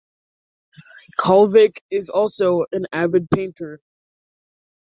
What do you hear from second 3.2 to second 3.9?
painter.